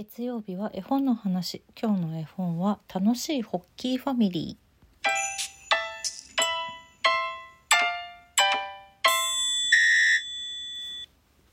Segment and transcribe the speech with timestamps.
[0.00, 1.60] 月曜日は絵本の話。
[1.76, 5.10] 今日の絵本は楽しいホッキーファミリー。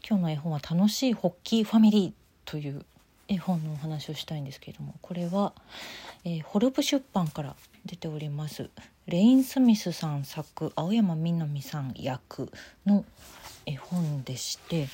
[0.07, 2.13] 今日の絵本は楽しいホッキーファミリー
[2.45, 2.85] という
[3.27, 5.53] 絵本のお話をしたいんですけれどもこれは、
[6.23, 7.55] えー、ホルブ出版から
[7.85, 8.69] 出ております
[9.07, 12.51] レイン・スミスさん作青山みなみさん役
[12.85, 13.05] の
[13.65, 14.87] 絵本でして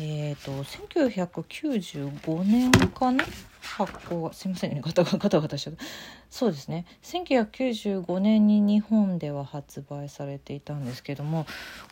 [0.00, 3.24] えーと、1995年かな？
[3.60, 5.84] 発行はすいませんねガタ ガタガタしちゃった。
[6.30, 6.86] そうですね。
[7.02, 11.46] 1995年に日本では発売されていたんですけども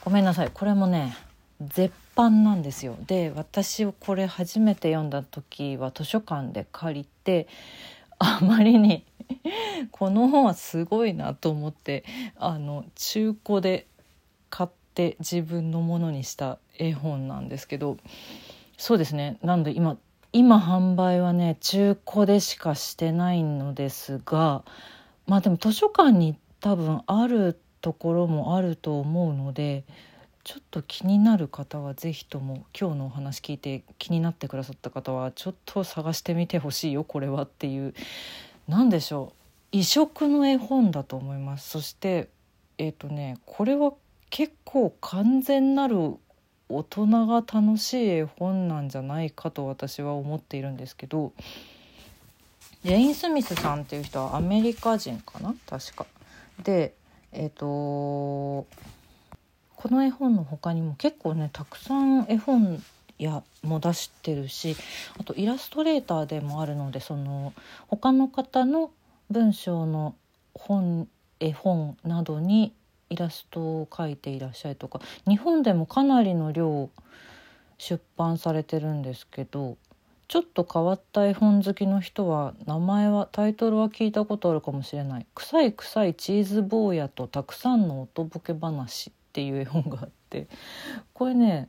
[0.05, 0.51] ごめんなさい。
[0.52, 1.16] これもね
[1.60, 2.97] 絶版なんですよ。
[3.06, 7.47] で私をこれ初めて読んだ時は図書館で借りて
[8.19, 9.05] あまりに
[9.93, 12.05] この本はすごいなと思って
[12.37, 13.87] あの中古で
[14.48, 17.98] 買って自分のものにした絵本なんですけど
[18.79, 19.38] そうですね。
[19.43, 19.98] なんで今
[20.33, 24.65] 今販売はね中古でしかしてないのですが
[25.27, 29.85] まあでも図書館に多分あるところもあると思うので
[30.47, 37.95] ちょっと気になる方は是非とも今日のお話聞いて気になってくださった方はちょっと探してみてほしいよこれはっていう。
[38.69, 39.37] 何でしょう。
[39.73, 41.69] 異色の絵本だと思います。
[41.69, 42.29] そして
[42.79, 43.93] えっ、ー、とねこれは
[44.30, 46.15] 結構完全なる
[46.69, 51.33] 大人が楽しい絵本なんじゃないかと私は思っているんですけど
[52.85, 55.57] ジェイン・スミスさんっていう人はアメリカ人かな？
[55.69, 56.07] 確か。
[56.63, 56.95] で
[57.33, 58.69] えっ、ー、と
[59.77, 62.82] この絵本の他にも結構ねたくさん絵本
[63.19, 64.77] やも出してるし
[65.19, 67.53] あとイラストレーターでもあるのでその
[67.88, 68.91] 他の方の
[69.31, 70.15] 文章の
[70.55, 71.09] 本
[71.41, 72.72] 絵本などに
[73.10, 76.91] イラストを描いていらっしゃるとか日本でもかなりの量
[77.78, 79.77] 出版されてるんですけど
[80.28, 90.49] ちょっと変わった絵本好きの人は名前はタイトルは聞いたことあるかもしれない「臭い臭いチーズ坊やとたくさんの音ボケ話」っていう絵本があって
[91.13, 91.69] これね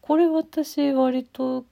[0.00, 1.64] これ私割と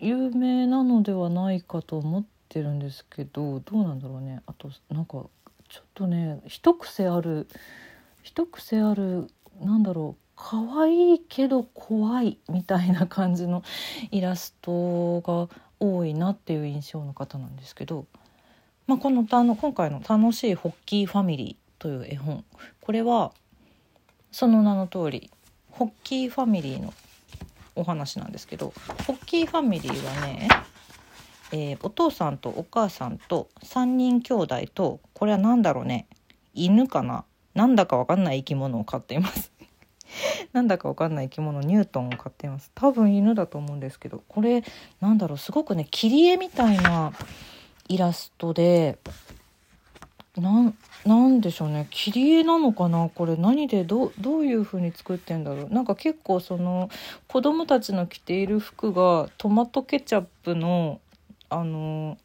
[0.00, 4.40] 有名なのではないかと思ってるんですけどどうなんだろうね。
[4.46, 5.26] あとなんか
[5.68, 7.48] ちょっとね一癖ある
[8.22, 9.26] 一癖ある
[9.60, 13.62] なんだろう可愛いけど怖いみたいな感じの
[14.10, 15.50] イラストが
[15.80, 18.06] 多いなっていう印象の方なんですけど、
[18.86, 22.42] まあ、このあの今回の「楽しいホッキーファミリー」という絵本
[22.80, 23.32] これは
[24.32, 25.30] その名の通り
[25.70, 26.92] ホッキーファミリーの
[27.76, 28.72] お話なんですけど
[29.06, 30.48] ホッキーファミリーはね、
[31.52, 36.06] えー、お父さんとお母さんと3人兄弟とこれは何だろうね
[36.54, 39.52] 犬かななんだかわかんない生き物を飼っています。
[40.52, 42.70] なんだかわかんない生き物ニュートンを飼っています。
[42.74, 44.62] 多分犬だと思うんですけどこれ
[45.00, 47.12] なんだろうすごくね切り絵みたいな
[47.88, 48.98] イラストで
[50.40, 51.86] なんなんでしょうね。
[51.90, 53.10] 切り絵なのかな？
[53.14, 53.36] これ。
[53.36, 55.68] 何でどどういう風に作ってんだろう？
[55.68, 56.88] なんか結構その
[57.28, 61.00] 子供たちの着ている服がトマトケチャップの
[61.50, 62.16] あの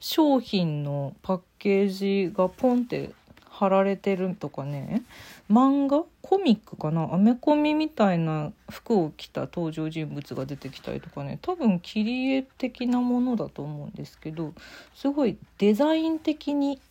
[0.00, 3.12] 商品のパッケージがポンって
[3.48, 5.02] 貼られてるとかね。
[5.50, 6.04] 漫画？
[6.20, 7.14] コミックかな？
[7.14, 11.38] アメコミみたいな服を着た登場人物が出てきたりとかね。
[11.40, 14.52] 多分切り絵的なものだと思うんですけど
[14.94, 16.82] すごいデザイン的に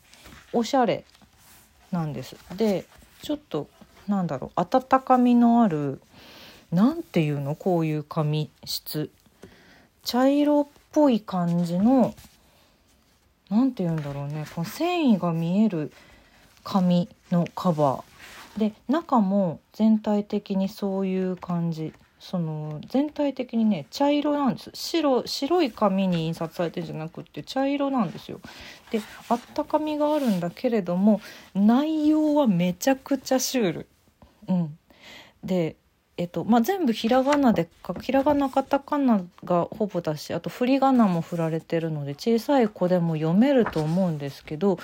[0.56, 1.04] おしゃれ
[1.92, 2.36] なんです。
[2.56, 2.86] で
[3.22, 3.68] ちょっと
[4.08, 4.62] なんだろう。
[4.62, 6.02] 温かみのある
[6.72, 7.56] 何ていうの？
[7.56, 9.10] こういう紙質。
[10.04, 12.14] 茶色っぽい感じの
[13.50, 14.46] 何て言うんだろうね。
[14.56, 15.92] この繊維が見える
[16.64, 18.60] 紙のカバー。
[18.60, 21.94] で中も全体的にそういう感じ。
[22.28, 28.41] その全体的にね茶色なんです白白い紙に印刷されてるんじゃなくって茶色なんですよ。
[28.90, 29.00] で
[29.30, 31.22] あったかみがあるんだけれども
[31.53, 33.88] 内容はめちゃくちゃシュール。
[34.47, 34.78] うん、
[35.44, 35.75] で
[36.18, 44.80] えっとまあ、全部ひらがなでかひらがなカタカナがほぼだしあと振り仮名も振られてるので小さい子でも読めると思うんですけど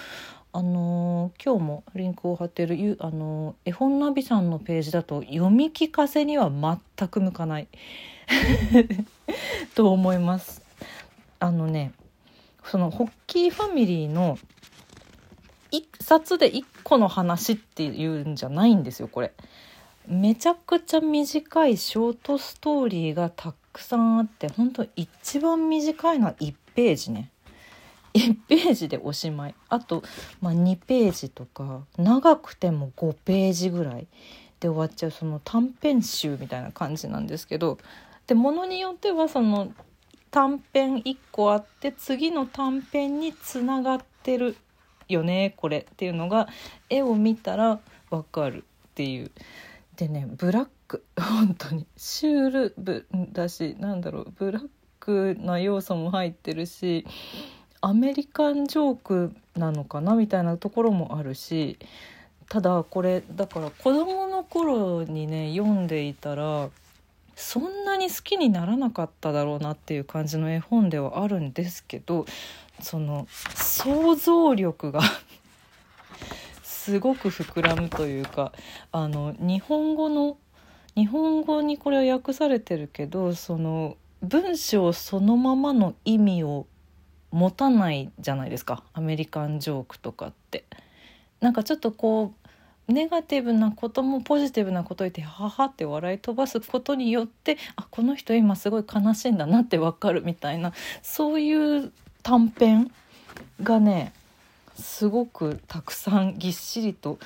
[0.54, 7.68] あのー、今日もリンクを貼ってる、あのー、絵本ナビさんのページだと読み聞かせには全く向かない
[9.76, 10.62] と思います。
[11.40, 11.94] あのね
[12.66, 14.38] そのホッキーファミリーの
[15.72, 19.32] 一冊で一個の話っていうんじゃないんですよこれ。
[20.06, 27.31] めちゃくちゃ短いショートストーリーがたくさんあって本当一番短いのは1ページね。
[28.14, 29.56] 1ページでおしまい。
[29.70, 30.04] あと、
[30.42, 34.08] まあ、2ページとか長くても5ページぐらい
[34.60, 37.78] で終わっちゃうその短編集みたいな感じなんですけど
[38.28, 39.74] でものによってはその
[40.30, 44.56] 短編1個あって次の短編につながってる
[45.10, 46.48] よねこれっていうのが
[46.90, 47.80] 絵を見たら
[48.10, 49.32] わかるっていう。
[49.98, 51.86] でねブラック本当に。
[51.98, 54.70] シュールブだしなんだろうブラッ
[55.00, 57.06] クな要素も入ってるし
[57.82, 61.78] アメリカンジョークなのかなみたいなところもあるし
[62.48, 66.70] ただこれだから子どもの頃にね読んでいたら
[67.36, 72.26] そんなに好きにならなかっただろうなっていう感じの絵本ではあるんですけど
[72.82, 75.02] その想像力が
[76.62, 78.52] すごく膨らむというか
[78.92, 80.38] あの日本語の
[80.96, 86.68] 日本語にこれは訳されてるけどその文章そのままの意味を
[87.32, 90.66] 持たないじゃないですかアメリカンジョークとかって。
[91.40, 92.34] なんかちょっとこ
[92.90, 101.92] うネガティブなこともポジティブなこと言ってははって笑い飛ばすことによってあこの人今すごい悲しいんだなってわかるみたいなそういう
[102.24, 102.92] 短編
[103.64, 104.14] がね
[104.78, 107.18] すごくたくさんぎっしりと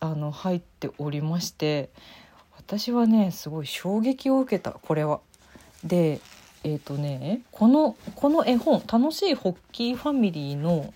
[0.00, 1.90] あの入っておりまして
[2.56, 5.20] 私はねすごい衝撃を受けたこれは。
[5.84, 6.20] で
[6.64, 10.92] えっ、ー、とねこのこの絵本「楽しいホッキーファミリー」の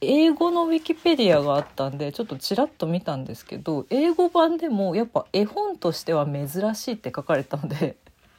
[0.00, 7.96] 英語のウィキペディアがあったんでちょっとちらっと見たんですけど英語版でもやっぱ絵本としては珍しいって書かれたので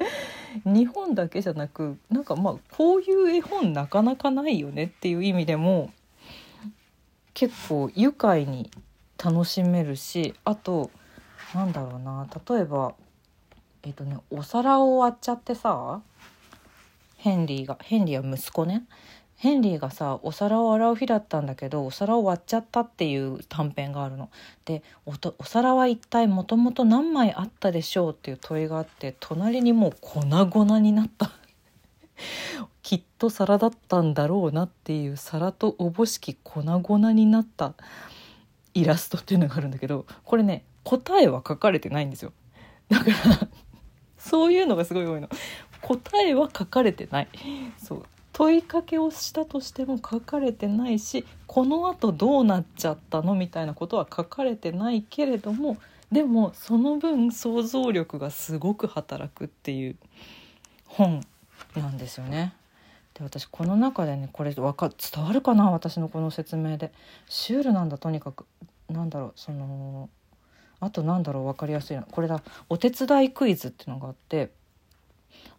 [0.65, 5.91] 日本だけじゃなくなんかまあこういう絵本なかなかないよねっていう意味でも
[7.33, 8.69] 結構愉快に
[9.23, 10.91] 楽しめるしあと
[11.55, 12.93] なんだろうな例えば
[13.83, 16.01] えっ、とねお皿を割っちゃってさ
[17.23, 18.83] ヘンリーがヘンリーは息子ね
[19.37, 24.29] ヘンリーがさお皿を洗う日だったんだけどお皿を割っちゃったっていう短編があるの。
[24.65, 31.31] でお皿は一体もともと何枚あったでしょうっていう問いがあって隣にもう粉々になった
[32.83, 37.73] きっと皿だったんだろうなっていう皿とおぼしき粉々になった
[38.73, 42.33] イラストっていうのがあるんだけどこれね答えは書かれてないんですよ。
[42.89, 43.47] だから
[44.17, 45.29] そういうのがすごい多いの。
[45.83, 47.27] 答えは書かれてない。
[47.77, 48.05] そう。
[48.31, 55.77] 問いかけをしたとしても書かれてないしこのあとどうなっちゃったのみたいなことは書かれてないけれども
[56.11, 59.95] でもその分想像力がすごく働くっていう
[60.87, 61.21] 本
[61.75, 62.55] なんですよね。
[63.13, 64.63] で私この中でねこれか
[65.13, 65.69] 伝わるかな？
[65.69, 66.91] 私のこの説明で。
[67.29, 68.47] シュールなんだとにかく。
[68.89, 70.09] なんだろうその
[70.79, 72.01] あとなんだろう分かりやすいな。
[72.01, 72.41] これだ。
[72.69, 74.49] お手伝いクイズっていうのがあって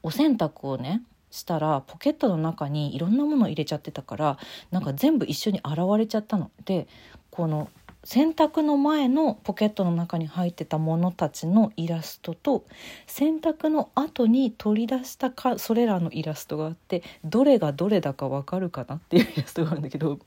[0.03, 4.39] お洗濯をねしたらポケットの中にいろんなもの入れちゃってたから
[4.71, 6.51] なんか全部一緒に洗われちゃったの。
[6.65, 6.87] で
[7.31, 7.69] この
[8.05, 12.67] 洗濯の前のポケットの中に入ってたものたちのイラストと
[13.07, 20.19] 洗濯の後に取り出したかそれらのイラストがあってどれがどれだかわかるかなっていうイラストがあるんだけど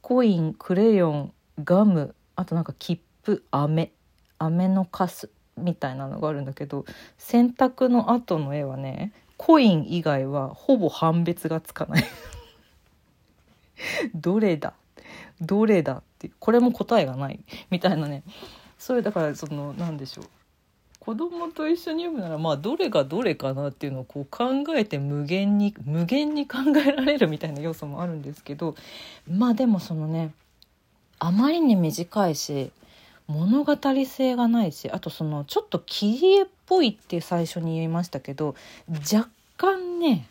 [0.00, 1.32] コインクレヨン
[1.64, 3.90] ガムあとなんか切符飴
[4.38, 6.84] 飴のカスみたいなのがあるんだけど
[7.18, 12.04] 洗濯の後の絵はねコイン以外はほぼ判別がつかない。
[14.14, 14.74] どれだ？
[15.40, 17.40] どれだってこれも答えがない。
[17.70, 18.22] みたいなね。
[18.78, 20.24] それだからその何でしょう。
[21.00, 28.74] 子供と一緒に読むならまあどれがどれかなっていうのをこう考えて無限に無限に考えられるみたいな要素もあるんですけど
[29.28, 30.32] まあでもそのね
[31.18, 32.70] あまりに短いし
[33.26, 33.76] 物語
[34.06, 38.54] 性がないしあとそのちょっと切り絵っぽいって最初に言いましたけど
[39.12, 40.26] 若干ね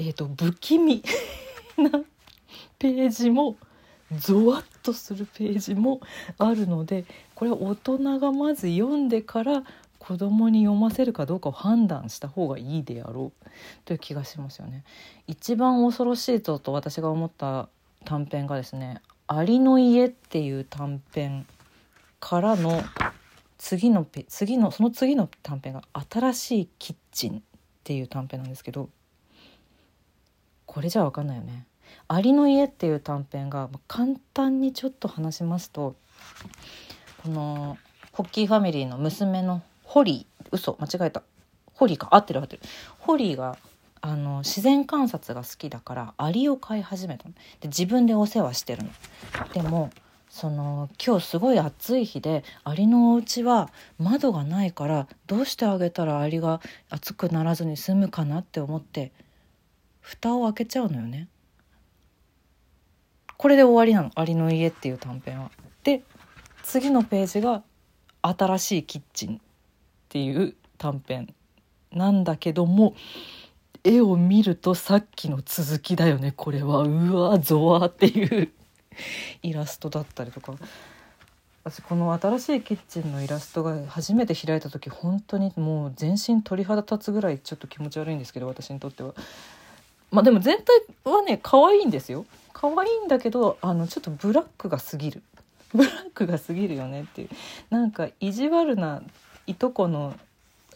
[0.00, 1.02] えーと、不気味
[1.76, 1.90] な
[2.78, 3.56] ページも
[4.16, 6.00] ゾワッとするページも
[6.38, 9.64] あるのでこれ大人がまず読んでから
[9.98, 13.48] 子供に読ませるかどうかを判断した方がいいであろう
[13.84, 14.84] という気がしますよね。
[15.26, 17.68] 一番恐ろしいとと私が思った
[18.04, 21.46] 短編がですね「アリの家」っていう短編
[22.20, 22.82] からの
[23.58, 27.40] 次の次のその次の短編が「新しいキッチン」っ
[27.84, 28.88] ていう短編なんですけど
[30.66, 31.66] これじゃ分かんないよね。
[32.06, 35.96] アリの家っていう短編が簡単にちょっと話しますと
[37.22, 37.78] この
[38.12, 41.22] ホッキーファミリーの娘のホリー嘘間違えた。
[41.74, 42.08] ホリーか？
[42.10, 42.62] 合ってる合ってる。
[42.98, 43.56] ホリーが
[44.00, 47.34] あの自然観察が好きだからアリを飼い始めたの。
[47.60, 48.90] で自分でお世話してるの。
[49.52, 49.90] でも
[50.30, 59.12] その今日すごい暑い日でアリのお家は窓がないからどうしてあげたらアリが暑くならずに済むかなって思って
[60.00, 61.28] 蓋を開けちゃうのよね。
[63.36, 65.50] これで終わりなの「アリの家」っていう短編は。
[65.84, 66.02] で
[66.62, 67.62] 次のページが
[68.20, 69.40] 「新しいキッチン」っ
[70.08, 71.34] ていう短編
[71.92, 72.94] なんだけども
[73.84, 78.52] 絵を見るとさっきの続きだよねこれはうわゾワっていう
[79.42, 80.54] イラストだったりとか。
[81.64, 89.12] 私この新しいキッチンのイラストが初めて開いた時本当にもう全身鳥肌立つぐらいちょっと気持ち悪いんですけど私にとっては。
[90.10, 92.24] まあでも全体はね可愛いんですよ。
[92.54, 95.22] 可愛いんだけどあのちょっとブラックが過ぎる。
[95.74, 97.28] ブラックが過ぎるよねっていう。
[97.68, 99.02] なんか意地悪な
[99.46, 100.14] いとこの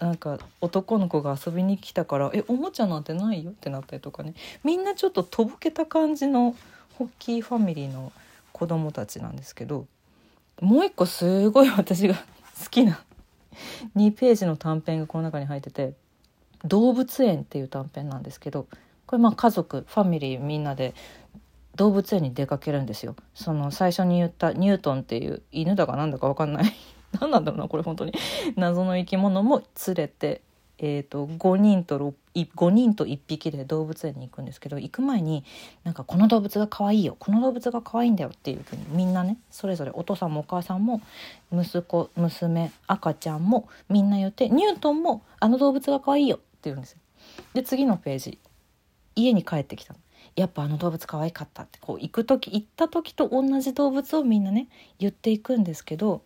[0.02, 4.34] なんか男の子が遊びに来たから「えおもちゃなんてないよ」ってなったりとかね。
[4.64, 6.56] みんなちょっととぼけた感じの
[6.98, 8.10] ホッキーファミリーの
[8.52, 9.86] 子供たちなんですけど
[10.60, 13.00] もう一個すごい私が好きな
[13.96, 15.94] 2ページの短編がこの中に入ってて
[16.66, 18.66] 「動物園」っていう短編なんですけど
[19.06, 20.94] これまあ家族ファミリーみんなで
[21.76, 23.14] 動物園に出かけるんですよ。
[23.34, 26.74] その最初に言ったニュートンっていう犬だかなんだか分かんない
[27.20, 28.12] 何なんだろうなこれ本当に
[28.56, 30.42] 謎の生き物も連れて、
[30.78, 35.44] えーと、5人と5人と1匹で動物園に行くんですけど行く前に
[35.84, 41.00] なんかこの動物が可愛いよこの動物が可愛いんだよっていうふうにみんなねそれぞれお父さんもお母さんも
[41.52, 46.98] 息子娘赤ちゃんもみんな言ってニュートンもあの動物が可愛いよって言うんですよ。
[47.54, 48.38] で次のページ
[49.14, 49.94] 家に帰ってきた
[50.36, 56.22] やっぱあの動物可愛かったってこう行く時行った時と同じ動物をみんなね言っていくんですけど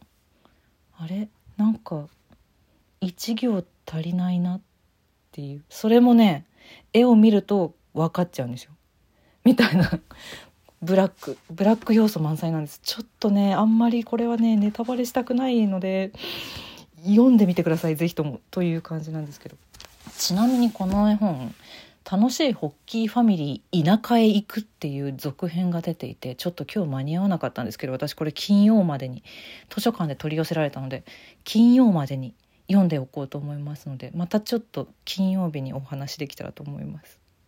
[0.99, 1.29] あれ？
[1.57, 2.07] なんか
[3.00, 4.61] 一行足りないなっ
[5.33, 5.62] ていう。
[5.69, 6.45] それもね
[6.93, 8.73] 絵を見ると分かっちゃうんですよ。
[9.45, 9.91] みたいな。
[10.83, 11.38] ブラック。
[11.50, 12.81] ブラック要素満載なんです。
[12.83, 16.12] ちょっとねあんまりこれはねネタバレしたくないので
[17.05, 18.41] 読んでみてください是非とも。
[18.50, 19.57] という感じなんですけど。
[20.17, 21.55] ちなみにこの絵本
[22.09, 29.25] 楽しいホッキーファミリー田舎へ行くっていう続編が出ていてちょっと今日間に合わなかったんですけど私これ金曜までに
[29.71, 31.05] 図書館で取り寄せられたので
[31.43, 32.33] 金曜までに
[32.69, 37.25] 読んでおこうと思いますのでまたちょっと金曜日にお話できたらと思います。